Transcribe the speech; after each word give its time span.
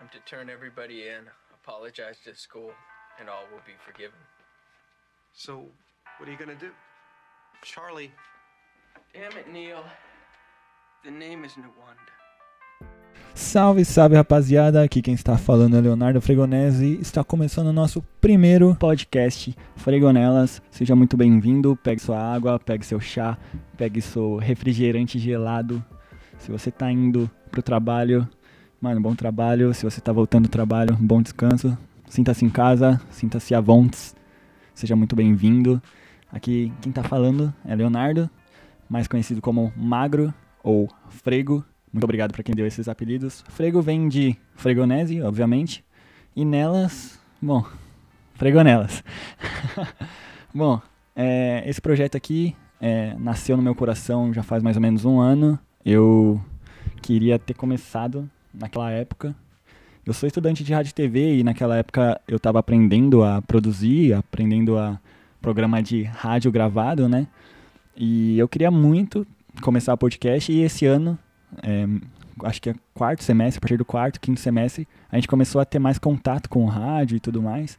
I'm 0.00 0.08
to 0.08 0.20
turn 0.24 0.48
everybody 0.48 1.08
in, 1.08 1.26
apologize 1.52 2.16
to 2.24 2.30
the 2.30 2.36
school, 2.36 2.72
and 3.18 3.28
all 3.28 3.44
will 3.52 3.62
be 3.66 3.74
forgiven. 3.84 4.18
So, 5.32 5.66
what 6.18 6.28
are 6.28 6.32
you 6.32 6.38
gonna 6.38 6.54
do? 6.54 6.70
Charlie, 7.62 8.10
Damn 9.12 9.36
it, 9.38 9.50
Neil. 9.52 9.82
The 11.02 11.10
name 11.10 11.44
is 11.44 11.56
Nwanda. 11.56 12.12
Salve, 13.34 13.84
salve 13.84 14.14
rapaziada, 14.14 14.84
aqui 14.84 15.02
quem 15.02 15.14
está 15.14 15.36
falando 15.36 15.76
é 15.76 15.80
Leonardo 15.80 16.20
Fregonese. 16.20 16.96
Está 17.00 17.24
começando 17.24 17.68
o 17.68 17.72
nosso 17.72 18.02
primeiro 18.20 18.76
podcast 18.76 19.56
Fregonelas. 19.74 20.62
Seja 20.70 20.94
muito 20.94 21.16
bem-vindo. 21.16 21.76
Pegue 21.82 22.00
sua 22.00 22.20
água, 22.20 22.60
pegue 22.60 22.86
seu 22.86 23.00
chá, 23.00 23.36
pegue 23.76 24.00
seu 24.00 24.36
refrigerante 24.36 25.18
gelado. 25.18 25.84
Se 26.38 26.52
você 26.52 26.68
está 26.68 26.88
indo 26.90 27.28
pro 27.50 27.62
trabalho, 27.62 28.28
mano, 28.80 29.00
bom 29.00 29.14
trabalho. 29.14 29.74
Se 29.74 29.84
você 29.84 29.98
está 29.98 30.10
voltando 30.10 30.44
do 30.44 30.50
trabalho, 30.50 30.96
bom 30.98 31.20
descanso. 31.20 31.76
Sinta-se 32.08 32.44
em 32.44 32.48
casa, 32.48 33.00
sinta-se 33.10 33.54
à 33.54 33.60
vontade. 33.60 34.14
Seja 34.74 34.96
muito 34.96 35.14
bem-vindo. 35.14 35.82
Aqui 36.32 36.72
quem 36.80 36.88
está 36.88 37.02
falando 37.02 37.52
é 37.66 37.74
Leonardo, 37.74 38.30
mais 38.88 39.06
conhecido 39.06 39.42
como 39.42 39.70
Magro 39.76 40.32
ou 40.62 40.88
Frego. 41.10 41.62
Muito 41.92 42.04
obrigado 42.04 42.32
para 42.32 42.42
quem 42.42 42.54
deu 42.54 42.66
esses 42.66 42.88
apelidos. 42.88 43.44
Frego 43.48 43.82
vem 43.82 44.08
de 44.08 44.34
fregonese, 44.54 45.20
obviamente. 45.20 45.84
E 46.34 46.44
nelas, 46.44 47.20
bom, 47.42 47.64
fregonelas. 48.34 49.04
bom, 50.54 50.80
é, 51.14 51.62
esse 51.66 51.82
projeto 51.82 52.16
aqui 52.16 52.56
é, 52.80 53.14
nasceu 53.18 53.56
no 53.56 53.62
meu 53.62 53.74
coração 53.74 54.32
já 54.32 54.42
faz 54.42 54.62
mais 54.62 54.76
ou 54.76 54.82
menos 54.82 55.04
um 55.04 55.20
ano. 55.20 55.58
Eu 55.84 56.40
queria 57.02 57.38
ter 57.38 57.54
começado 57.54 58.30
naquela 58.52 58.90
época. 58.90 59.34
Eu 60.04 60.12
sou 60.12 60.26
estudante 60.26 60.64
de 60.64 60.72
rádio 60.72 60.90
e 60.90 60.94
TV 60.94 61.38
e 61.38 61.44
naquela 61.44 61.76
época 61.76 62.20
eu 62.26 62.36
estava 62.36 62.58
aprendendo 62.58 63.22
a 63.22 63.42
produzir, 63.42 64.14
aprendendo 64.14 64.78
a 64.78 64.98
programa 65.40 65.82
de 65.82 66.02
rádio 66.02 66.50
gravado, 66.50 67.08
né? 67.08 67.26
E 67.96 68.38
eu 68.38 68.48
queria 68.48 68.70
muito 68.70 69.26
começar 69.60 69.92
o 69.94 69.98
podcast 69.98 70.50
e 70.50 70.60
esse 70.60 70.86
ano 70.86 71.18
é, 71.62 71.86
acho 72.44 72.60
que 72.62 72.70
é 72.70 72.74
quarto 72.94 73.22
semestre, 73.22 73.58
a 73.58 73.60
partir 73.60 73.76
do 73.76 73.84
quarto, 73.84 74.20
quinto 74.20 74.40
semestre, 74.40 74.86
a 75.10 75.16
gente 75.16 75.28
começou 75.28 75.60
a 75.60 75.64
ter 75.64 75.78
mais 75.78 75.98
contato 75.98 76.48
com 76.48 76.64
o 76.64 76.68
rádio 76.68 77.16
e 77.16 77.20
tudo 77.20 77.42
mais. 77.42 77.76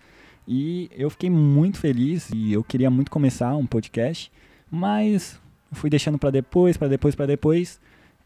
E 0.47 0.89
eu 0.95 1.09
fiquei 1.09 1.30
muito 1.30 1.80
feliz 1.80 2.30
e 2.33 2.52
eu 2.53 2.63
queria 2.63 2.89
muito 2.89 3.11
começar 3.11 3.56
um 3.56 3.66
podcast, 3.66 4.31
mas 4.69 5.39
fui 5.72 5.89
deixando 5.89 6.17
para 6.17 6.30
depois, 6.30 6.78
para 6.78 6.88
depois, 6.88 7.16
para 7.16 7.25
depois. 7.25 7.80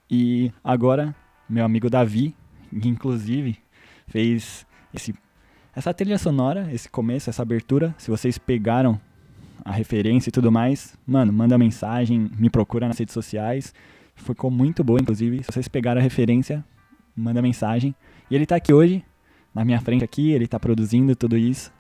E 0.10 0.52
agora, 0.64 1.16
meu 1.48 1.64
amigo 1.66 1.90
Davi, 1.90 2.36
que 2.82 2.88
inclusive 2.88 3.58
fez 4.08 4.66
esse, 4.94 5.14
essa 5.76 5.94
trilha 5.94 6.18
sonora, 6.18 6.70
esse 6.72 6.90
começo, 6.90 7.30
essa 7.30 7.42
abertura. 7.42 7.94
Se 7.98 8.10
vocês 8.10 8.38
pegaram 8.38 9.00
a 9.64 9.72
referência 9.72 10.30
e 10.30 10.32
tudo 10.32 10.52
mais, 10.52 10.98
mano, 11.06 11.32
manda 11.32 11.58
mensagem, 11.58 12.30
me 12.38 12.50
procura 12.50 12.88
nas 12.88 12.98
redes 12.98 13.14
sociais. 13.14 13.74
Ficou 14.16 14.50
muito 14.50 14.84
boa, 14.84 15.00
inclusive. 15.00 15.44
Se 15.44 15.52
vocês 15.52 15.68
pegaram 15.68 16.00
a 16.00 16.04
referência, 16.04 16.64
manda 17.16 17.42
mensagem. 17.42 17.96
E 18.30 18.36
ele 18.36 18.46
tá 18.46 18.56
aqui 18.56 18.74
hoje, 18.74 19.04
na 19.54 19.64
minha 19.66 19.80
frente 19.80 20.04
aqui, 20.04 20.32
ele 20.32 20.48
tá 20.48 20.60
produzindo 20.60 21.16
tudo 21.16 21.38
isso. 21.38 21.72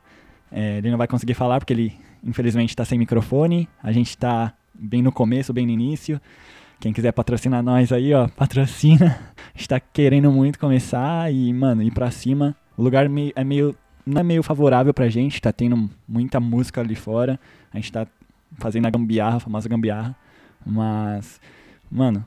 É, 0.51 0.77
ele 0.77 0.91
não 0.91 0.97
vai 0.97 1.07
conseguir 1.07 1.33
falar 1.33 1.59
porque 1.59 1.73
ele, 1.73 1.93
infelizmente, 2.23 2.75
tá 2.75 2.85
sem 2.85 2.97
microfone. 2.97 3.67
A 3.81 3.91
gente 3.91 4.17
tá 4.17 4.53
bem 4.73 5.01
no 5.01 5.11
começo, 5.11 5.53
bem 5.53 5.65
no 5.65 5.71
início. 5.71 6.19
Quem 6.79 6.93
quiser 6.93 7.11
patrocinar 7.11 7.63
nós 7.63 7.91
aí, 7.91 8.13
ó, 8.13 8.27
patrocina. 8.27 9.19
A 9.53 9.57
gente 9.57 9.69
tá 9.69 9.79
querendo 9.79 10.31
muito 10.31 10.59
começar 10.59 11.31
e, 11.31 11.53
mano, 11.53 11.81
ir 11.81 11.91
pra 11.91 12.11
cima. 12.11 12.55
O 12.77 12.83
lugar 12.83 13.05
é 13.35 13.43
meio. 13.43 13.75
Não 14.05 14.21
é 14.21 14.23
meio 14.23 14.43
favorável 14.43 14.93
pra 14.93 15.09
gente, 15.09 15.41
tá 15.41 15.51
tendo 15.51 15.89
muita 16.07 16.39
música 16.39 16.81
ali 16.81 16.93
fora. 16.93 17.39
A 17.73 17.77
gente 17.77 17.91
tá 17.91 18.05
fazendo 18.57 18.85
a 18.85 18.89
gambiarra, 18.89 19.37
a 19.37 19.39
famosa 19.39 19.67
gambiarra. 19.67 20.15
Mas 20.63 21.39
mano, 21.89 22.25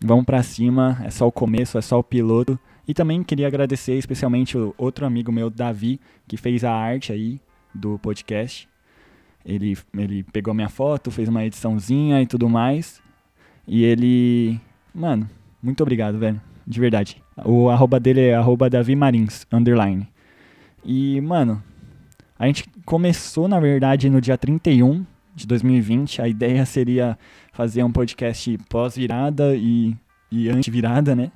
vamos 0.00 0.24
pra 0.24 0.42
cima, 0.42 0.98
é 1.04 1.10
só 1.10 1.26
o 1.26 1.32
começo, 1.32 1.76
é 1.78 1.82
só 1.82 1.98
o 1.98 2.04
piloto. 2.04 2.58
E 2.86 2.94
também 2.94 3.22
queria 3.22 3.46
agradecer 3.46 3.94
especialmente 3.94 4.56
o 4.56 4.74
outro 4.78 5.04
amigo 5.04 5.30
meu, 5.30 5.50
Davi, 5.50 6.00
que 6.26 6.36
fez 6.36 6.64
a 6.64 6.72
arte 6.72 7.12
aí 7.12 7.40
do 7.74 7.98
podcast. 7.98 8.68
Ele, 9.44 9.76
ele 9.96 10.22
pegou 10.22 10.54
minha 10.54 10.68
foto, 10.68 11.10
fez 11.10 11.28
uma 11.28 11.44
ediçãozinha 11.44 12.22
e 12.22 12.26
tudo 12.26 12.48
mais. 12.48 13.02
E 13.68 13.84
ele. 13.84 14.58
Mano, 14.94 15.28
muito 15.62 15.82
obrigado, 15.82 16.18
velho. 16.18 16.40
De 16.66 16.80
verdade. 16.80 17.22
O 17.44 17.68
arroba 17.68 18.00
dele 18.00 18.20
é 18.22 18.34
arroba 18.34 18.68
Davi 18.68 18.96
Marins, 18.96 19.46
underline. 19.52 20.08
E, 20.84 21.20
mano, 21.20 21.62
a 22.38 22.46
gente 22.46 22.64
começou, 22.84 23.46
na 23.46 23.60
verdade, 23.60 24.08
no 24.08 24.20
dia 24.20 24.38
31 24.38 25.04
de 25.34 25.46
2020. 25.46 26.22
A 26.22 26.28
ideia 26.28 26.64
seria 26.64 27.18
fazer 27.52 27.82
um 27.82 27.92
podcast 27.92 28.56
pós-virada 28.68 29.54
e, 29.54 29.94
e 30.30 30.48
anti-virada, 30.48 31.14
né? 31.14 31.30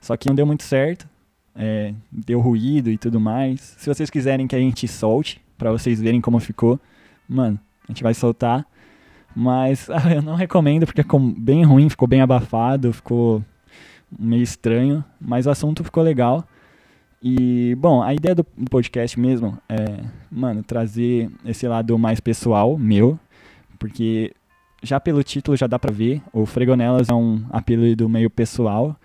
Só 0.00 0.16
que 0.16 0.28
não 0.28 0.34
deu 0.34 0.46
muito 0.46 0.62
certo. 0.62 1.08
É, 1.54 1.92
deu 2.10 2.40
ruído 2.40 2.88
e 2.90 2.96
tudo 2.96 3.20
mais. 3.20 3.60
Se 3.78 3.92
vocês 3.92 4.08
quiserem 4.08 4.46
que 4.46 4.56
a 4.56 4.60
gente 4.60 4.86
solte, 4.88 5.40
para 5.56 5.72
vocês 5.72 6.00
verem 6.00 6.20
como 6.20 6.38
ficou, 6.38 6.80
mano, 7.28 7.58
a 7.84 7.92
gente 7.92 8.02
vai 8.02 8.14
soltar. 8.14 8.64
Mas 9.34 9.88
ah, 9.90 10.14
eu 10.14 10.22
não 10.22 10.34
recomendo 10.34 10.86
porque 10.86 11.02
ficou 11.02 11.20
bem 11.20 11.64
ruim, 11.64 11.88
ficou 11.88 12.08
bem 12.08 12.20
abafado, 12.20 12.92
ficou 12.92 13.44
meio 14.18 14.42
estranho. 14.42 15.04
Mas 15.20 15.46
o 15.46 15.50
assunto 15.50 15.84
ficou 15.84 16.02
legal. 16.02 16.46
E, 17.22 17.74
bom, 17.76 18.00
a 18.02 18.14
ideia 18.14 18.34
do 18.34 18.44
podcast 18.44 19.18
mesmo 19.18 19.58
é, 19.68 20.04
mano, 20.30 20.62
trazer 20.62 21.30
esse 21.44 21.66
lado 21.66 21.98
mais 21.98 22.20
pessoal 22.20 22.78
meu, 22.78 23.18
porque 23.76 24.32
já 24.82 25.00
pelo 25.00 25.22
título 25.24 25.56
já 25.56 25.66
dá 25.66 25.78
pra 25.80 25.92
ver, 25.92 26.22
o 26.32 26.46
Fregonelas 26.46 27.08
é 27.08 27.14
um 27.14 27.44
apelido 27.50 28.08
meio 28.08 28.30
pessoal, 28.30 28.96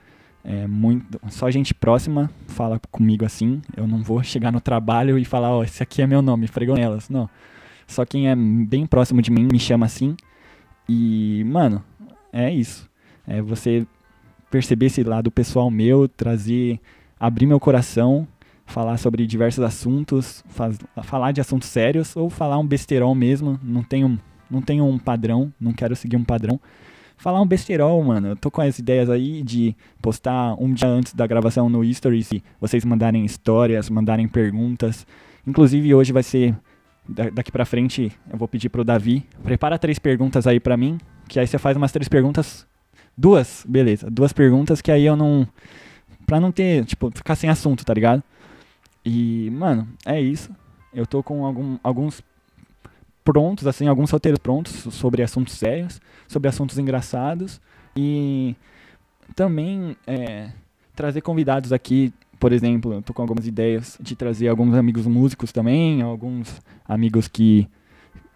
é 0.44 0.68
muito, 0.68 1.20
só 1.30 1.50
gente 1.50 1.74
próxima 1.74 2.30
fala 2.48 2.80
comigo 2.92 3.26
assim, 3.26 3.62
eu 3.76 3.88
não 3.88 4.04
vou 4.04 4.22
chegar 4.24 4.52
no 4.52 4.62
trabalho 4.62 5.18
e 5.18 5.26
falar, 5.26 5.50
ó, 5.50 5.60
oh, 5.60 5.64
esse 5.64 5.82
aqui 5.82 6.02
é 6.02 6.08
meu 6.08 6.22
nome, 6.22 6.48
Fregonelas, 6.48 7.10
não. 7.10 7.28
Só 7.94 8.06
quem 8.06 8.30
é 8.30 8.36
bem 8.36 8.86
próximo 8.86 9.22
de 9.22 9.32
mim 9.32 9.48
me 9.52 9.60
chama 9.60 9.86
assim, 9.86 10.16
e, 10.90 11.44
mano, 11.46 11.84
é 12.32 12.52
isso. 12.52 12.90
É 13.28 13.42
você 13.42 13.86
perceber 14.50 14.88
esse 14.88 15.04
lado 15.04 15.32
pessoal 15.32 15.70
meu, 15.72 16.08
trazer, 16.08 16.80
abrir 17.20 17.46
meu 17.46 17.60
coração, 17.60 18.28
falar 18.66 18.98
sobre 18.98 19.26
diversos 19.26 19.64
assuntos, 19.64 20.44
faz, 20.50 20.78
falar 21.04 21.32
de 21.32 21.42
assuntos 21.42 21.70
sérios 21.70 22.16
ou 22.16 22.30
falar 22.30 22.58
um 22.58 22.66
besterol 22.66 23.14
mesmo, 23.16 23.60
não 23.64 23.84
tenho 23.84 24.20
não 24.50 24.62
tenho 24.62 24.86
um 24.86 25.00
padrão, 25.00 25.52
não 25.60 25.74
quero 25.74 25.96
seguir 25.96 26.16
um 26.16 26.24
padrão. 26.24 26.60
Falar 27.18 27.42
um 27.42 27.48
besterol, 27.48 28.04
mano. 28.04 28.28
Eu 28.30 28.36
tô 28.36 28.52
com 28.52 28.62
as 28.62 28.78
ideias 28.78 29.10
aí 29.10 29.42
de 29.42 29.76
postar 30.02 30.56
um 30.60 30.72
dia 30.72 30.88
antes 30.88 31.14
da 31.14 31.26
gravação 31.26 31.70
no 31.70 31.84
Stories 31.92 32.32
e 32.32 32.44
vocês 32.60 32.86
mandarem 32.86 33.26
histórias, 33.26 33.90
mandarem 33.90 34.28
perguntas. 34.28 35.08
Inclusive 35.48 35.96
hoje 35.96 36.12
vai 36.12 36.22
ser 36.22 36.56
daqui 37.08 37.52
pra 37.52 37.66
frente, 37.66 38.12
eu 38.30 38.38
vou 38.38 38.48
pedir 38.48 38.70
pro 38.70 38.84
Davi, 38.84 39.26
prepara 39.44 39.78
três 39.78 40.00
perguntas 40.00 40.48
aí 40.48 40.60
pra 40.60 40.78
mim, 40.78 41.00
que 41.28 41.40
aí 41.40 41.48
você 41.48 41.58
faz 41.58 41.76
umas 41.76 41.92
três 41.92 42.08
perguntas, 42.08 42.66
duas, 43.18 43.66
beleza, 43.68 44.10
duas 44.10 44.32
perguntas 44.32 44.82
que 44.82 44.92
aí 44.92 45.06
eu 45.06 45.16
não 45.16 45.48
pra 46.26 46.40
não 46.40 46.52
ter, 46.52 46.86
tipo, 46.86 47.12
ficar 47.14 47.36
sem 47.36 47.50
assunto, 47.50 47.86
tá 47.86 47.94
ligado? 47.94 48.24
E, 49.06 49.50
mano, 49.52 49.88
é 50.06 50.22
isso. 50.22 50.50
Eu 50.94 51.06
tô 51.06 51.22
com 51.22 51.46
algum, 51.46 51.78
alguns 51.84 52.22
prontos, 53.24 53.68
assim, 53.68 53.88
alguns 53.88 54.12
roteiros 54.12 54.40
prontos 54.40 54.74
sobre 54.94 55.22
assuntos 55.22 55.54
sérios, 55.54 56.02
sobre 56.28 56.48
assuntos 56.48 56.78
engraçados 56.78 57.60
e 57.96 58.56
também 59.36 59.96
é, 60.06 60.52
trazer 60.96 61.22
convidados 61.22 61.72
aqui, 61.74 62.14
por 62.44 62.52
exemplo, 62.52 63.00
estou 63.00 63.16
com 63.16 63.22
algumas 63.22 63.48
ideias 63.48 63.98
de 64.02 64.18
trazer 64.18 64.50
alguns 64.50 64.76
amigos 64.76 65.08
músicos 65.08 65.54
também, 65.54 66.02
alguns 66.02 66.62
amigos 66.86 67.30
que, 67.30 67.70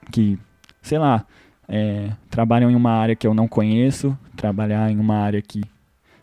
que 0.09 0.39
sei 0.81 0.97
lá, 0.97 1.25
é, 1.67 2.11
trabalham 2.29 2.71
em 2.71 2.75
uma 2.75 2.91
área 2.91 3.17
que 3.17 3.27
eu 3.27 3.33
não 3.33 3.49
conheço, 3.49 4.17
trabalhar 4.33 4.89
em 4.89 4.97
uma 4.97 5.17
área 5.17 5.41
que 5.41 5.61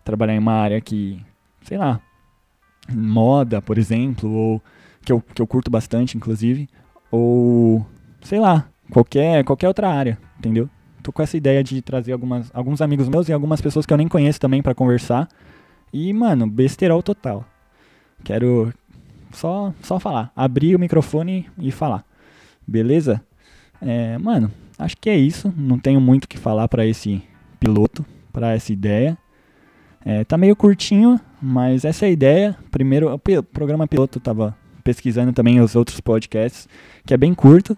trabalhar 0.03 0.35
em 0.35 0.39
uma 0.39 0.55
área 0.55 0.81
que, 0.81 1.21
sei 1.61 1.77
lá, 1.77 2.01
moda, 2.91 3.61
por 3.61 3.77
exemplo, 3.77 4.33
ou 4.33 4.63
que 5.05 5.13
eu, 5.13 5.21
que 5.21 5.43
eu 5.43 5.47
curto 5.47 5.71
bastante, 5.71 6.17
inclusive, 6.17 6.67
ou 7.11 7.85
sei 8.23 8.41
lá, 8.41 8.67
qualquer, 8.91 9.45
qualquer 9.45 9.69
outra 9.69 9.91
área, 9.91 10.17
entendeu? 10.39 10.71
Tô 11.03 11.13
com 11.13 11.21
essa 11.21 11.37
ideia 11.37 11.63
de 11.63 11.83
trazer 11.83 12.13
algumas, 12.13 12.51
alguns 12.55 12.81
amigos 12.81 13.11
meus 13.11 13.29
e 13.29 13.33
algumas 13.35 13.61
pessoas 13.61 13.85
que 13.85 13.93
eu 13.93 13.99
nem 13.99 14.09
conheço 14.09 14.41
também 14.41 14.63
para 14.63 14.75
conversar. 14.75 15.29
E, 15.93 16.11
mano, 16.15 16.47
besterol 16.47 17.03
total. 17.03 17.45
Quero 18.25 18.73
só, 19.33 19.73
só 19.83 20.01
falar. 20.01 20.33
Abrir 20.35 20.75
o 20.75 20.79
microfone 20.79 21.47
e 21.59 21.71
falar. 21.71 22.05
Beleza? 22.67 23.23
É, 23.81 24.17
mano, 24.19 24.51
acho 24.79 24.97
que 24.97 25.11
é 25.11 25.17
isso. 25.17 25.53
Não 25.57 25.79
tenho 25.79 26.01
muito 26.01 26.25
o 26.25 26.29
que 26.29 26.39
falar 26.39 26.67
para 26.69 26.87
esse 26.87 27.23
piloto, 27.61 28.05
para 28.33 28.55
essa 28.55 28.73
ideia. 28.73 29.17
É, 30.05 30.25
tá 30.25 30.37
meio 30.37 30.55
curtinho, 30.55 31.21
Mas 31.41 31.85
essa 31.85 32.07
é 32.07 32.09
a 32.09 32.13
ideia. 32.13 32.57
Primeiro, 32.71 33.15
o 33.15 33.43
programa 33.43 33.87
piloto 33.87 34.19
tava 34.19 34.57
pesquisando 34.83 35.33
também 35.33 35.61
os 35.61 35.77
outros 35.77 36.01
podcasts, 36.01 36.69
que 37.07 37.15
é 37.15 37.17
bem 37.17 37.35
curto. 37.35 37.77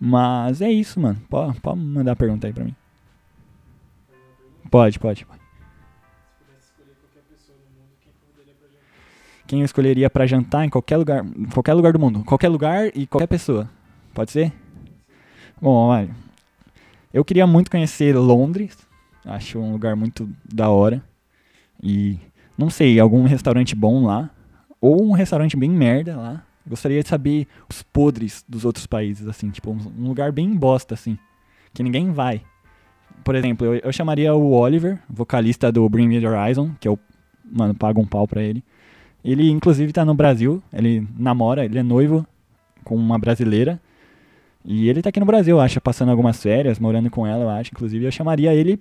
Mas 0.00 0.60
é 0.60 0.70
isso, 0.70 0.98
mano. 1.00 1.20
Pode, 1.28 1.60
pode 1.60 1.80
mandar 1.80 2.16
pergunta 2.16 2.46
aí 2.46 2.52
pra 2.52 2.64
mim. 2.64 2.74
Pode, 4.70 4.98
pode. 4.98 5.24
pode. 5.24 5.41
Quem 9.52 9.60
eu 9.60 9.66
escolheria 9.66 10.08
pra 10.08 10.24
jantar 10.24 10.64
em 10.64 10.70
qualquer 10.70 10.96
lugar, 10.96 11.22
qualquer 11.52 11.74
lugar 11.74 11.92
do 11.92 11.98
mundo, 11.98 12.24
qualquer 12.24 12.48
lugar 12.48 12.90
e 12.96 13.06
qualquer 13.06 13.26
pessoa. 13.26 13.68
Pode 14.14 14.32
ser? 14.32 14.50
Bom, 15.60 15.74
olha, 15.74 16.08
eu 17.12 17.22
queria 17.22 17.46
muito 17.46 17.70
conhecer 17.70 18.16
Londres. 18.16 18.78
Acho 19.22 19.58
um 19.58 19.70
lugar 19.72 19.94
muito 19.94 20.26
da 20.42 20.70
hora. 20.70 21.04
E 21.82 22.18
não 22.56 22.70
sei, 22.70 22.98
algum 22.98 23.24
restaurante 23.24 23.76
bom 23.76 24.06
lá 24.06 24.30
ou 24.80 25.04
um 25.04 25.12
restaurante 25.12 25.54
bem 25.54 25.68
merda 25.68 26.16
lá. 26.16 26.42
Gostaria 26.66 27.02
de 27.02 27.08
saber 27.10 27.46
os 27.68 27.82
podres 27.82 28.42
dos 28.48 28.64
outros 28.64 28.86
países 28.86 29.28
assim, 29.28 29.50
tipo 29.50 29.70
um 29.70 30.08
lugar 30.08 30.32
bem 30.32 30.56
bosta 30.56 30.94
assim, 30.94 31.18
que 31.74 31.82
ninguém 31.82 32.10
vai. 32.10 32.40
Por 33.22 33.34
exemplo, 33.34 33.66
eu, 33.66 33.74
eu 33.84 33.92
chamaria 33.92 34.34
o 34.34 34.52
Oliver, 34.52 34.98
vocalista 35.10 35.70
do 35.70 35.86
Bring 35.90 36.08
Me 36.08 36.22
The 36.22 36.26
Horizon, 36.26 36.70
que 36.80 36.88
eu, 36.88 36.98
mano, 37.44 37.74
pago 37.74 38.00
um 38.00 38.06
pau 38.06 38.26
pra 38.26 38.42
ele. 38.42 38.64
Ele, 39.24 39.50
inclusive, 39.50 39.92
tá 39.92 40.04
no 40.04 40.14
Brasil. 40.14 40.62
Ele 40.72 41.06
namora, 41.16 41.64
ele 41.64 41.78
é 41.78 41.82
noivo 41.82 42.26
com 42.84 42.96
uma 42.96 43.18
brasileira. 43.18 43.80
E 44.64 44.88
ele 44.88 45.02
tá 45.02 45.08
aqui 45.08 45.20
no 45.20 45.26
Brasil, 45.26 45.60
acho, 45.60 45.80
passando 45.80 46.10
algumas 46.10 46.40
férias, 46.40 46.78
morando 46.78 47.10
com 47.10 47.26
ela, 47.26 47.44
eu 47.44 47.48
acho. 47.48 47.70
Inclusive, 47.72 48.04
eu 48.04 48.12
chamaria 48.12 48.54
ele 48.54 48.80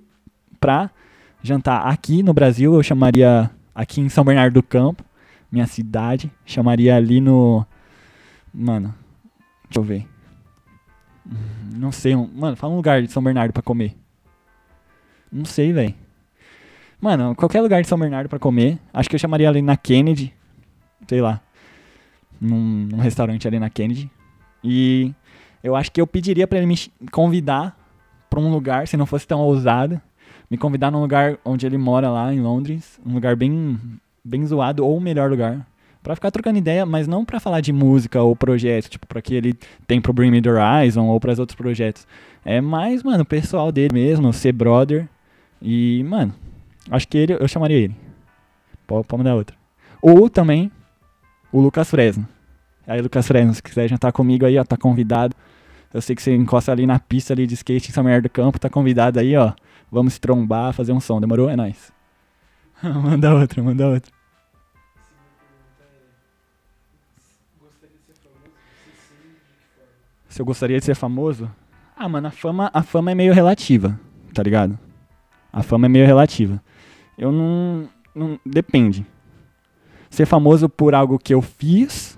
pra 0.59 0.91
jantar 1.41 1.87
aqui 1.87 2.21
no 2.21 2.33
Brasil. 2.33 2.73
Eu 2.73 2.83
chamaria 2.83 3.49
aqui 3.73 4.01
em 4.01 4.09
São 4.09 4.23
Bernardo 4.23 4.53
do 4.53 4.63
Campo, 4.63 5.03
minha 5.51 5.67
cidade. 5.67 6.31
Chamaria 6.45 6.95
ali 6.95 7.19
no. 7.19 7.65
Mano, 8.53 8.93
deixa 9.65 9.79
eu 9.79 9.83
ver. 9.83 10.07
Não 11.75 11.91
sei, 11.91 12.15
mano, 12.15 12.55
fala 12.55 12.73
um 12.73 12.77
lugar 12.77 13.01
de 13.01 13.11
São 13.11 13.23
Bernardo 13.23 13.53
pra 13.53 13.61
comer. 13.61 13.95
Não 15.31 15.45
sei, 15.45 15.71
velho. 15.71 15.95
Mano, 17.01 17.33
qualquer 17.35 17.61
lugar 17.61 17.81
de 17.81 17.87
São 17.87 17.97
Bernardo 17.97 18.29
pra 18.29 18.37
comer. 18.37 18.77
Acho 18.93 19.09
que 19.09 19.15
eu 19.15 19.19
chamaria 19.19 19.49
ali 19.49 19.61
na 19.61 19.75
Kennedy. 19.75 20.31
Sei 21.07 21.19
lá. 21.19 21.41
Num, 22.39 22.87
num 22.91 22.99
restaurante 22.99 23.47
ali 23.47 23.59
na 23.59 23.71
Kennedy. 23.71 24.09
E 24.63 25.11
eu 25.63 25.75
acho 25.75 25.91
que 25.91 25.99
eu 25.99 26.05
pediria 26.05 26.47
pra 26.47 26.59
ele 26.59 26.67
me 26.67 26.77
convidar 27.11 27.75
pra 28.29 28.39
um 28.39 28.51
lugar, 28.51 28.87
se 28.87 28.95
não 28.95 29.07
fosse 29.07 29.27
tão 29.27 29.39
ousado. 29.39 29.99
Me 30.49 30.57
convidar 30.57 30.91
num 30.91 31.01
lugar 31.01 31.39
onde 31.43 31.65
ele 31.65 31.77
mora 31.77 32.07
lá 32.09 32.31
em 32.31 32.39
Londres. 32.39 32.99
Um 33.03 33.15
lugar 33.15 33.35
bem, 33.35 33.79
bem 34.23 34.45
zoado, 34.45 34.85
ou 34.85 34.95
o 34.97 35.01
melhor 35.01 35.29
lugar. 35.29 35.65
Pra 36.03 36.15
ficar 36.15 36.29
trocando 36.29 36.57
ideia, 36.59 36.85
mas 36.85 37.07
não 37.07 37.25
pra 37.25 37.39
falar 37.39 37.61
de 37.61 37.73
música 37.73 38.21
ou 38.21 38.35
projeto, 38.35 38.89
tipo, 38.89 39.07
pra 39.07 39.21
que 39.21 39.33
ele 39.33 39.55
tem 39.87 39.99
pro 39.99 40.13
Bring 40.13 40.31
Me 40.31 40.41
The 40.41 40.49
Horizon 40.51 41.07
ou 41.07 41.19
pras 41.19 41.39
outros 41.39 41.55
projetos. 41.55 42.07
É 42.45 42.59
mais, 42.59 43.03
mano, 43.03 43.23
o 43.23 43.25
pessoal 43.25 43.71
dele 43.71 43.93
mesmo, 43.93 44.31
ser 44.33 44.51
brother. 44.51 45.07
E, 45.61 46.03
mano, 46.03 46.33
acho 46.91 47.07
que 47.07 47.17
ele, 47.17 47.33
eu 47.33 47.47
chamaria 47.47 47.77
ele. 47.77 47.95
Pode, 48.85 49.07
mandar 49.17 49.35
outra. 49.35 49.55
Ou 50.01 50.29
também 50.29 50.71
o 51.51 51.61
Lucas 51.61 51.89
Fresno. 51.89 52.27
Aí, 52.85 53.01
Lucas 53.01 53.27
Fresno, 53.27 53.53
se 53.53 53.63
quiser 53.63 53.87
jantar 53.87 54.11
comigo 54.11 54.45
aí, 54.45 54.57
ó, 54.57 54.63
tá 54.63 54.75
convidado. 54.75 55.35
Eu 55.93 56.01
sei 56.01 56.15
que 56.15 56.21
você 56.21 56.35
encosta 56.35 56.71
ali 56.71 56.85
na 56.85 56.99
pista 56.99 57.33
ali 57.33 57.47
de 57.47 57.53
skate 57.53 57.89
em 57.89 57.93
São 57.93 58.03
Bernardo 58.03 58.23
do 58.23 58.29
Campo, 58.29 58.59
tá 58.59 58.69
convidado 58.69 59.19
aí, 59.19 59.35
ó. 59.35 59.53
Vamos 59.91 60.13
se 60.13 60.21
trombar, 60.21 60.73
fazer 60.73 60.93
um 60.93 60.99
som. 60.99 61.19
Demorou? 61.19 61.49
É 61.49 61.55
nóis. 61.55 61.91
manda 62.83 63.33
outra, 63.33 63.61
manda 63.61 63.87
outra. 63.87 64.11
Se 70.29 70.41
eu 70.41 70.45
gostaria 70.45 70.79
de 70.79 70.85
ser 70.85 70.95
famoso? 70.95 71.51
Ah, 71.95 72.07
mano, 72.07 72.29
a 72.29 72.31
fama, 72.31 72.71
a 72.73 72.81
fama 72.81 73.11
é 73.11 73.15
meio 73.15 73.33
relativa, 73.33 73.99
tá 74.33 74.41
ligado? 74.41 74.79
A 75.51 75.63
fama 75.63 75.85
é 75.85 75.89
meio 75.89 76.05
relativa. 76.05 76.61
Eu 77.17 77.31
não, 77.31 77.89
não. 78.15 78.39
Depende. 78.45 79.05
Ser 80.09 80.25
famoso 80.25 80.67
por 80.67 80.93
algo 80.95 81.19
que 81.19 81.33
eu 81.33 81.41
fiz 81.41 82.17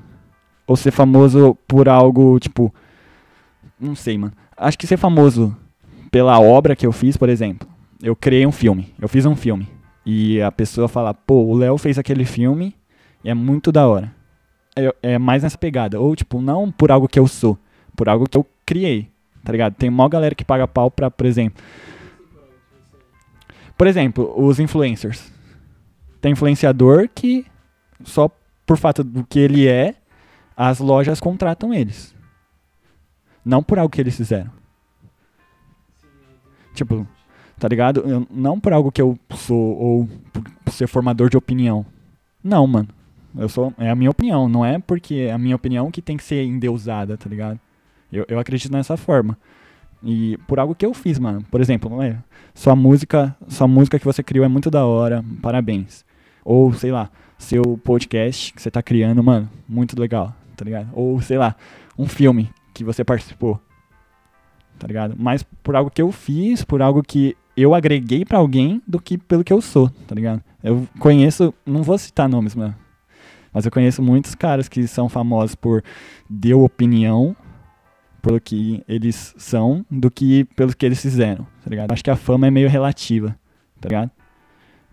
ou 0.66 0.76
ser 0.76 0.92
famoso 0.92 1.58
por 1.68 1.90
algo, 1.90 2.40
tipo. 2.40 2.74
Não 3.80 3.96
sei, 3.96 4.18
mano. 4.18 4.34
Acho 4.56 4.78
que 4.78 4.88
ser 4.88 4.98
famoso 4.98 5.56
pela 6.12 6.40
obra 6.40 6.76
que 6.76 6.86
eu 6.86 6.92
fiz, 6.92 7.18
por 7.18 7.30
exemplo. 7.30 7.68
Eu 8.02 8.16
criei 8.16 8.46
um 8.46 8.52
filme. 8.52 8.94
Eu 9.00 9.08
fiz 9.08 9.26
um 9.26 9.36
filme. 9.36 9.68
E 10.06 10.42
a 10.42 10.52
pessoa 10.52 10.88
fala, 10.88 11.14
pô, 11.14 11.44
o 11.46 11.56
Léo 11.56 11.78
fez 11.78 11.98
aquele 11.98 12.26
filme 12.26 12.76
e 13.24 13.30
é 13.30 13.34
muito 13.34 13.72
da 13.72 13.88
hora. 13.88 14.14
É, 14.76 14.94
é 15.02 15.18
mais 15.18 15.44
nessa 15.44 15.58
pegada. 15.58 16.00
Ou, 16.00 16.16
tipo, 16.16 16.42
não 16.42 16.72
por 16.72 16.92
algo 16.92 17.08
que 17.08 17.20
eu 17.20 17.28
sou, 17.28 17.58
por 17.96 18.10
algo 18.10 18.28
que 18.28 18.38
eu 18.38 18.46
criei. 18.66 19.10
Tá 19.44 19.52
ligado? 19.52 19.74
Tem 19.76 19.90
maior 19.90 20.10
galera 20.10 20.36
que 20.36 20.46
paga 20.46 20.68
pau 20.68 20.90
pra, 20.90 21.10
por 21.10 21.26
exemplo. 21.26 21.62
Por 23.78 23.88
exemplo, 23.88 24.34
os 24.38 24.60
influencers. 24.60 25.32
Tem 26.22 26.32
influenciador 26.32 27.10
que, 27.14 27.46
só 28.04 28.30
por 28.66 28.78
fato 28.78 29.04
do 29.04 29.26
que 29.26 29.40
ele 29.40 29.68
é, 29.68 29.96
as 30.56 30.80
lojas 30.80 31.20
contratam 31.20 31.74
eles. 31.74 32.16
Não 33.44 33.62
por 33.62 33.78
algo 33.78 33.92
que 33.92 34.00
eles 34.00 34.16
fizeram. 34.16 34.52
Tipo, 36.74 37.08
tá 37.60 37.68
ligado? 37.68 38.02
Eu- 38.02 38.28
não 38.32 38.60
por 38.60 38.74
algo 38.74 38.92
que 38.92 39.02
eu 39.02 39.18
sou 39.36 39.78
ou 39.78 40.10
por 40.32 40.72
ser 40.72 40.88
formador 40.88 41.30
de 41.30 41.38
opinião. 41.38 41.86
Não, 42.44 42.66
mano. 42.66 42.90
Eu 43.36 43.50
sou, 43.50 43.74
é 43.80 43.90
a 43.90 43.96
minha 43.96 44.12
opinião, 44.12 44.48
não 44.48 44.64
é 44.64 44.78
porque 44.78 45.16
é 45.16 45.32
a 45.32 45.38
minha 45.40 45.56
opinião 45.56 45.90
que 45.90 46.02
tem 46.02 46.16
que 46.16 46.24
ser 46.24 46.44
endeusada, 46.46 47.18
tá 47.18 47.28
ligado? 47.28 47.60
Eu, 48.12 48.26
eu 48.28 48.40
acredito 48.40 48.72
nessa 48.72 48.96
forma. 48.96 49.38
E 50.04 50.38
por 50.48 50.60
algo 50.60 50.76
que 50.76 50.86
eu 50.86 50.94
fiz, 50.94 51.18
mano. 51.18 51.44
Por 51.50 51.60
exemplo, 51.60 51.96
ué, 51.96 52.18
sua 52.54 52.76
música, 52.76 53.36
sua 53.48 53.68
música 53.68 53.98
que 53.98 54.06
você 54.06 54.22
criou 54.22 54.46
é 54.46 54.48
muito 54.48 54.70
da 54.70 54.86
hora, 54.86 55.24
parabéns. 55.42 56.06
Ou, 56.46 56.74
sei 56.74 56.92
lá, 56.92 57.10
seu 57.38 57.80
podcast 57.84 58.54
que 58.54 58.62
você 58.62 58.70
tá 58.70 58.82
criando, 58.82 59.24
mano, 59.24 59.50
muito 59.68 60.00
legal, 60.00 60.34
tá 60.56 60.64
ligado? 60.64 60.90
Ou, 60.94 61.22
sei 61.22 61.38
lá, 61.38 61.56
um 61.98 62.08
filme 62.08 62.50
que 62.74 62.84
você 62.84 63.04
participou, 63.04 63.60
tá 64.78 64.88
ligado? 64.88 65.16
Mas 65.18 65.44
por 65.64 65.76
algo 65.76 65.90
que 65.90 66.02
eu 66.02 66.12
fiz, 66.12 66.64
por 66.64 66.82
algo 66.82 67.04
que 67.04 67.36
eu 67.56 67.74
agreguei 67.74 68.26
pra 68.26 68.40
alguém 68.40 68.82
do 68.88 69.00
que 69.00 69.18
pelo 69.18 69.44
que 69.44 69.54
eu 69.54 69.62
sou, 69.62 69.90
tá 70.08 70.16
ligado? 70.16 70.44
Eu 70.64 70.88
conheço, 71.00 71.54
não 71.66 71.84
vou 71.84 71.98
citar 71.98 72.28
nomes, 72.28 72.56
mano. 72.56 72.76
Mas 73.54 73.66
eu 73.66 73.72
conheço 73.72 74.02
muitos 74.02 74.34
caras 74.34 74.68
que 74.68 74.88
são 74.88 75.08
famosos 75.08 75.54
por 75.54 75.84
deu 76.28 76.64
opinião 76.64 77.36
pelo 78.24 78.40
que 78.40 78.82
eles 78.88 79.36
são 79.38 79.86
do 79.92 80.10
que 80.10 80.46
pelo 80.56 80.74
que 80.74 80.86
eles 80.86 81.02
fizeram, 81.02 81.46
tá 81.62 81.70
ligado? 81.70 81.92
Acho 81.92 82.02
que 82.02 82.10
a 82.10 82.16
fama 82.16 82.48
é 82.48 82.50
meio 82.50 82.70
relativa, 82.70 83.38
tá 83.82 83.90
ligado? 83.90 84.10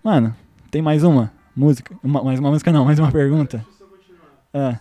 Mano, 0.03 0.35
tem 0.69 0.83
mais 0.83 1.05
uma 1.05 1.33
música? 1.55 1.95
Uma, 2.03 2.25
mais 2.25 2.41
uma 2.41 2.51
música 2.51 2.73
não, 2.73 2.85
mais 2.87 2.99
uma 2.99 3.13
pergunta. 3.13 3.65
Ah, 4.53 4.81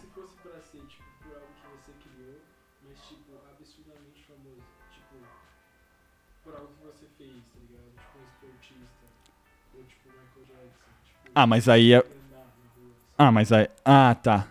ah 11.35 11.45
mas 11.45 11.69
aí 11.69 11.93
é... 11.93 12.03
Ah, 13.15 13.31
mas 13.31 13.51
aí... 13.51 13.69
Ah, 13.85 14.15
tá. 14.15 14.47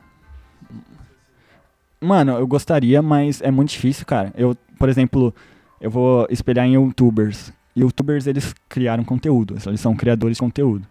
Mano, 2.00 2.32
eu 2.32 2.46
gostaria, 2.46 3.02
mas 3.02 3.42
é 3.42 3.50
muito 3.50 3.70
difícil, 3.70 4.06
cara. 4.06 4.32
Eu, 4.36 4.56
por 4.78 4.88
exemplo, 4.88 5.34
eu 5.80 5.90
vou 5.90 6.26
espelhar 6.30 6.66
em 6.66 6.74
youtubers. 6.74 7.52
Youtubers, 7.76 8.26
eles 8.26 8.54
criaram 8.68 9.04
conteúdo. 9.04 9.56
Eles 9.66 9.80
são 9.80 9.96
criadores 9.96 10.36
de 10.36 10.40
conteúdo. 10.40 10.86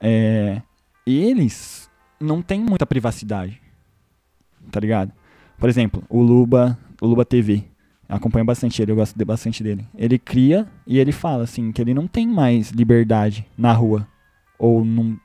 É, 0.00 0.60
eles 1.06 1.88
não 2.20 2.42
têm 2.42 2.60
muita 2.60 2.86
privacidade. 2.86 3.60
Tá 4.70 4.80
ligado? 4.80 5.12
Por 5.58 5.68
exemplo, 5.68 6.02
o 6.08 6.20
Luba, 6.20 6.78
o 7.00 7.06
Luba 7.06 7.24
TV. 7.24 7.64
Acompanho 8.08 8.44
bastante 8.44 8.82
ele, 8.82 8.92
eu 8.92 8.96
gosto 8.96 9.16
de 9.16 9.24
bastante 9.24 9.62
dele. 9.62 9.86
Ele 9.96 10.18
cria 10.18 10.68
e 10.86 10.98
ele 10.98 11.12
fala, 11.12 11.44
assim, 11.44 11.72
que 11.72 11.80
ele 11.80 11.94
não 11.94 12.06
tem 12.06 12.26
mais 12.26 12.70
liberdade 12.70 13.46
na 13.56 13.72
rua. 13.72 14.06
Ou 14.58 14.84
num, 14.84 15.16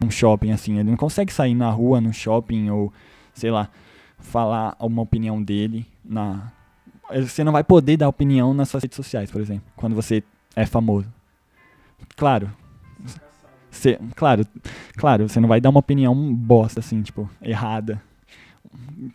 num 0.00 0.10
shopping, 0.10 0.50
assim. 0.50 0.78
Ele 0.78 0.90
não 0.90 0.96
consegue 0.96 1.32
sair 1.32 1.54
na 1.54 1.70
rua, 1.70 2.00
no 2.00 2.12
shopping, 2.12 2.70
ou, 2.70 2.92
sei 3.32 3.50
lá, 3.50 3.70
falar 4.18 4.76
uma 4.80 5.02
opinião 5.02 5.42
dele 5.42 5.86
na. 6.04 6.52
Você 7.10 7.44
não 7.44 7.52
vai 7.52 7.62
poder 7.62 7.96
dar 7.98 8.08
opinião 8.08 8.54
nas 8.54 8.68
suas 8.68 8.82
redes 8.82 8.96
sociais, 8.96 9.30
por 9.30 9.40
exemplo, 9.40 9.64
quando 9.76 9.94
você 9.94 10.22
é 10.56 10.64
famoso. 10.64 11.12
Claro. 12.16 12.50
Você, 13.70 13.98
claro, 14.14 14.46
claro, 14.96 15.28
você 15.28 15.40
não 15.40 15.48
vai 15.48 15.60
dar 15.60 15.68
uma 15.70 15.80
opinião 15.80 16.14
bosta, 16.34 16.78
assim, 16.80 17.02
tipo, 17.02 17.28
errada. 17.42 18.00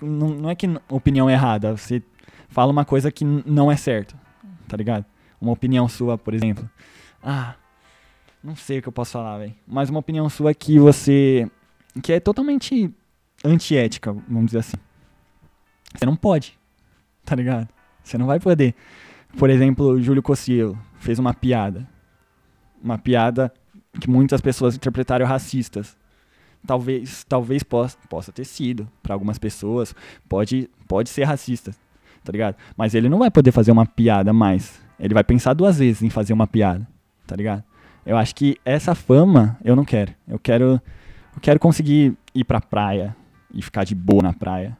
Não, 0.02 0.30
não 0.30 0.50
é 0.50 0.56
que 0.56 0.68
opinião 0.90 1.30
errada, 1.30 1.76
você 1.76 2.04
fala 2.50 2.72
uma 2.72 2.84
coisa 2.84 3.10
que 3.12 3.24
não 3.24 3.72
é 3.72 3.78
certo, 3.78 4.16
tá 4.68 4.76
ligado? 4.76 5.06
Uma 5.40 5.54
opinião 5.54 5.88
sua, 5.88 6.18
por 6.18 6.34
exemplo. 6.34 6.70
Ah, 7.24 7.56
Não 8.44 8.56
sei 8.56 8.80
o 8.80 8.82
que 8.82 8.88
eu 8.88 8.94
posso 8.94 9.14
falar, 9.14 9.38
velho. 9.38 9.56
Mas 9.66 9.90
uma 9.90 10.00
opinião 10.00 10.30
sua 10.30 10.54
que 10.54 10.78
você. 10.78 11.50
que 12.04 12.12
é 12.14 12.20
totalmente 12.20 12.94
antiética, 13.44 14.14
vamos 14.28 14.48
dizer 14.48 14.60
assim. 14.60 14.78
Você 15.96 16.06
não 16.06 16.16
pode. 16.16 16.58
Tá 17.26 17.36
ligado? 17.36 17.68
Você 18.04 18.18
não 18.18 18.26
vai 18.26 18.40
poder. 18.40 18.74
Por 19.38 19.50
exemplo, 19.50 20.02
Júlio 20.02 20.24
Cossielo 20.24 20.78
fez 21.00 21.20
uma 21.20 21.34
piada. 21.34 21.88
Uma 22.82 22.98
piada 22.98 23.54
que 24.00 24.10
muitas 24.10 24.42
pessoas 24.42 24.76
interpretaram 24.76 25.26
racistas. 25.26 25.98
Talvez, 26.66 27.24
talvez 27.24 27.64
possa, 27.64 27.98
possa 28.10 28.32
ter 28.32 28.46
sido 28.46 28.88
para 29.02 29.14
algumas 29.14 29.38
pessoas, 29.38 29.96
pode, 30.28 30.70
pode 30.90 31.08
ser 31.08 31.24
racista, 31.24 31.72
tá 32.22 32.34
ligado? 32.34 32.56
Mas 32.76 32.94
ele 32.94 33.08
não 33.08 33.20
vai 33.20 33.32
poder 33.32 33.54
fazer 33.54 33.72
uma 33.72 33.86
piada 33.86 34.34
mais. 34.34 34.82
Ele 35.00 35.14
vai 35.14 35.24
pensar 35.24 35.54
duas 35.54 35.80
vezes 35.80 36.02
em 36.02 36.10
fazer 36.10 36.34
uma 36.34 36.46
piada, 36.46 36.86
tá 37.26 37.34
ligado? 37.34 37.64
Eu 38.06 38.18
acho 38.18 38.36
que 38.36 38.58
essa 38.66 38.94
fama 38.94 39.58
eu 39.64 39.74
não 39.74 39.86
quero. 39.86 40.14
Eu 40.28 40.38
quero 40.38 40.82
eu 41.34 41.42
quero 41.42 41.60
conseguir 41.60 42.18
ir 42.36 42.44
pra 42.44 42.60
praia 42.60 43.16
e 43.54 43.62
ficar 43.62 43.86
de 43.86 43.96
boa 43.96 44.22
na 44.22 44.34
praia. 44.34 44.78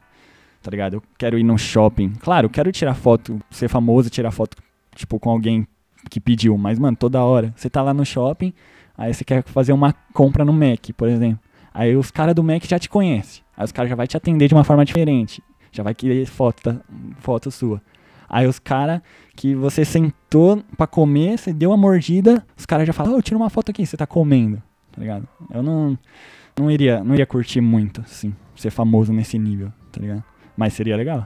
Tá 0.62 0.72
ligado? 0.72 0.96
Eu 0.96 1.04
quero 1.18 1.38
ir 1.38 1.44
no 1.44 1.58
shopping. 1.58 2.14
Claro, 2.20 2.46
eu 2.46 2.50
quero 2.50 2.72
tirar 2.72 2.94
foto, 2.94 3.40
ser 3.50 3.68
famoso, 3.68 4.10
tirar 4.10 4.32
foto 4.32 4.58
tipo 4.96 5.20
com 5.20 5.30
alguém 5.30 5.68
que 6.10 6.20
pediu, 6.20 6.58
mas 6.58 6.78
mano, 6.80 6.98
toda 6.98 7.24
hora 7.24 7.54
você 7.56 7.70
tá 7.70 7.82
lá 7.82 7.94
no 7.94 8.06
shopping, 8.06 8.54
aí 8.98 9.14
você 9.14 9.24
quer 9.24 9.44
fazer 9.44 9.74
uma 9.74 9.94
compra 10.14 10.44
no 10.44 10.54
Mac, 10.54 10.90
por 10.96 11.08
exemplo. 11.08 11.40
Aí 11.74 11.96
os 11.96 12.12
caras 12.12 12.36
do 12.36 12.44
Mac 12.44 12.64
já 12.66 12.80
te 12.80 12.90
conhecem. 12.90 13.44
Aí 13.56 13.64
os 13.64 13.72
caras 13.72 13.90
já 13.90 13.96
vai 13.96 14.08
te 14.08 14.18
atender 14.18 14.48
de 14.48 14.54
uma 14.54 14.64
forma 14.64 14.84
diferente. 14.84 15.44
Já 15.72 15.84
vai 15.84 15.94
querer 15.94 16.26
foto, 16.26 16.82
foto 17.20 17.52
sua. 17.52 17.82
Aí 18.28 18.48
os 18.48 18.60
caras 18.60 19.02
que 19.36 19.56
você 19.56 19.84
sentou 19.84 20.64
pra 20.78 20.86
comer, 20.86 21.38
você 21.38 21.54
deu 21.54 21.72
uma 21.72 21.78
mordida, 21.78 22.46
os 22.58 22.66
caras 22.66 22.86
já 22.86 22.94
falam, 22.94 23.18
oh, 23.18 23.22
tira 23.22 23.38
uma 23.38 23.50
foto 23.50 23.70
aqui, 23.70 23.86
você 23.86 23.98
tá 23.98 24.06
comendo. 24.06 24.62
Tá 24.92 25.02
ligado? 25.02 25.28
Eu 25.52 25.64
não, 25.64 25.98
não, 26.58 26.70
iria, 26.70 27.04
não 27.04 27.14
iria 27.14 27.26
curtir 27.26 27.62
muito, 27.62 28.02
assim, 28.02 28.36
ser 28.56 28.70
famoso 28.70 29.14
nesse 29.14 29.38
nível, 29.40 29.72
tá 29.92 30.02
ligado? 30.02 30.24
Mas 30.60 30.74
seria 30.74 30.98
legal. 30.98 31.26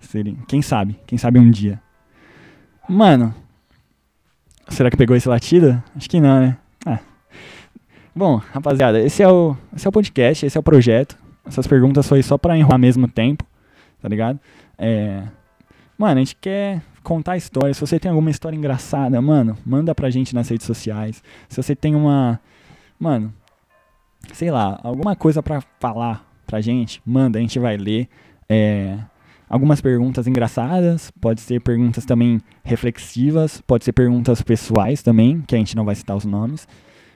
Seria. 0.00 0.34
Quem 0.48 0.60
sabe? 0.60 0.98
Quem 1.06 1.16
sabe 1.16 1.38
um 1.38 1.48
dia. 1.48 1.80
Mano. 2.88 3.32
Será 4.66 4.90
que 4.90 4.96
pegou 4.96 5.14
esse 5.14 5.28
latido? 5.28 5.80
Acho 5.94 6.10
que 6.10 6.20
não, 6.20 6.40
né? 6.40 6.58
Ah, 6.84 6.98
Bom, 8.12 8.38
rapaziada, 8.52 9.00
esse 9.00 9.22
é 9.22 9.28
o, 9.28 9.56
esse 9.74 9.86
é 9.86 9.88
o 9.88 9.92
podcast, 9.92 10.44
esse 10.44 10.56
é 10.56 10.60
o 10.60 10.64
projeto. 10.64 11.16
Essas 11.46 11.64
perguntas 11.64 12.08
foi 12.08 12.24
só 12.24 12.36
pra 12.36 12.58
enrolar 12.58 12.76
mesmo 12.76 13.06
tempo, 13.06 13.44
tá 14.02 14.08
ligado? 14.08 14.40
É... 14.76 15.22
Mano, 15.96 16.16
a 16.16 16.18
gente 16.18 16.34
quer 16.34 16.82
contar 17.04 17.36
histórias. 17.36 17.76
Se 17.76 17.80
você 17.80 18.00
tem 18.00 18.10
alguma 18.10 18.30
história 18.30 18.56
engraçada, 18.56 19.22
mano, 19.22 19.56
manda 19.64 19.94
pra 19.94 20.10
gente 20.10 20.34
nas 20.34 20.48
redes 20.48 20.66
sociais. 20.66 21.22
Se 21.48 21.62
você 21.62 21.76
tem 21.76 21.94
uma. 21.94 22.40
Mano, 22.98 23.32
sei 24.32 24.50
lá, 24.50 24.80
alguma 24.82 25.14
coisa 25.14 25.40
pra 25.40 25.60
falar 25.78 26.28
pra 26.48 26.60
gente, 26.60 27.00
manda, 27.06 27.38
a 27.38 27.42
gente 27.42 27.60
vai 27.60 27.76
ler. 27.76 28.08
É, 28.52 28.98
algumas 29.48 29.80
perguntas 29.80 30.26
engraçadas, 30.26 31.12
pode 31.20 31.40
ser 31.40 31.60
perguntas 31.60 32.04
também 32.04 32.40
reflexivas, 32.64 33.60
pode 33.60 33.84
ser 33.84 33.92
perguntas 33.92 34.42
pessoais 34.42 35.04
também, 35.04 35.40
que 35.42 35.54
a 35.54 35.58
gente 35.58 35.76
não 35.76 35.84
vai 35.84 35.94
citar 35.94 36.16
os 36.16 36.24
nomes. 36.24 36.66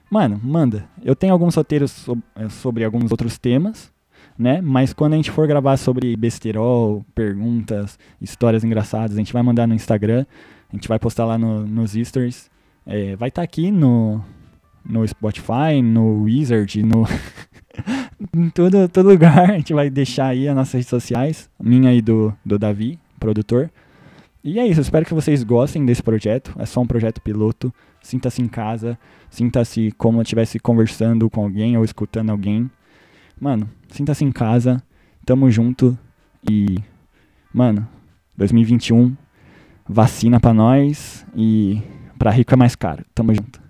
Mano, 0.09 0.41
manda. 0.41 0.89
Eu 1.03 1.17
tenho 1.17 1.33
alguns 1.33 1.57
roteiros 1.57 1.91
sobre, 1.91 2.25
eh, 2.37 2.49
sobre 2.49 2.85
alguns 2.85 3.11
outros 3.11 3.37
temas, 3.37 3.93
né? 4.39 4.61
Mas 4.61 4.93
quando 4.93 5.15
a 5.15 5.17
gente 5.17 5.33
for 5.33 5.49
gravar 5.49 5.77
sobre 5.77 6.17
besterol, 6.17 7.05
perguntas, 7.17 7.99
histórias 8.21 8.63
engraçadas, 8.63 9.17
a 9.17 9.19
gente 9.19 9.33
vai 9.33 9.43
mandar 9.43 9.67
no 9.67 9.75
Instagram, 9.75 10.25
a 10.73 10.77
gente 10.77 10.87
vai 10.87 11.01
postar 11.01 11.25
lá 11.25 11.37
no, 11.37 11.67
nos 11.67 11.97
Easters. 11.97 12.49
É, 12.87 13.17
vai 13.17 13.29
estar 13.29 13.43
tá 13.43 13.45
aqui 13.45 13.73
no, 13.73 14.25
no 14.85 15.07
Spotify, 15.09 15.83
no 15.83 16.23
Wizard, 16.23 16.81
no. 16.81 17.05
em 18.35 18.51
todo, 18.51 18.89
todo 18.89 19.09
lugar. 19.09 19.51
A 19.51 19.57
gente 19.57 19.75
vai 19.75 19.91
deixar 19.91 20.29
aí 20.29 20.49
as 20.49 20.55
nossas 20.55 20.75
redes 20.75 20.89
sociais, 20.89 21.51
minha 21.61 21.93
e 21.93 22.01
do, 22.01 22.33
do 22.45 22.59
Davi, 22.59 22.99
produtor. 23.19 23.71
E 24.43 24.59
é 24.59 24.67
isso, 24.67 24.81
espero 24.81 25.07
que 25.07 25.15
vocês 25.15 25.43
gostem 25.43 25.85
desse 25.87 26.03
projeto. 26.03 26.55
É 26.59 26.67
só 26.67 26.81
um 26.81 26.87
projeto 26.87 27.21
piloto. 27.21 27.73
Sinta-se 28.03 28.43
em 28.43 28.49
casa, 28.49 28.99
sinta-se 29.31 29.91
como 29.97 30.19
se 30.19 30.25
estivesse 30.25 30.59
conversando 30.59 31.31
com 31.31 31.43
alguém 31.43 31.77
ou 31.77 31.85
escutando 31.85 32.31
alguém. 32.31 32.71
Mano, 33.41 33.69
sinta-se 33.89 34.25
em 34.25 34.31
casa. 34.31 34.83
Tamo 35.25 35.51
junto 35.51 35.99
e 36.49 36.79
mano, 37.53 37.89
2021 38.37 39.17
vacina 39.89 40.39
para 40.39 40.53
nós 40.53 41.25
e 41.35 41.81
para 42.19 42.31
rico 42.31 42.53
é 42.53 42.57
mais 42.57 42.77
caro. 42.77 43.05
Tamo 43.15 43.35
junto. 43.35 43.64